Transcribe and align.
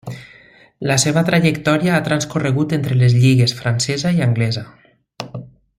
La 0.91 0.95
seva 1.03 1.21
trajectòria 1.27 1.93
ha 1.97 2.05
transcorregut 2.07 2.75
entre 2.79 2.97
les 3.03 3.17
lligues 3.25 3.55
francesa 3.61 4.17
i 4.21 4.25
anglesa. 4.31 4.65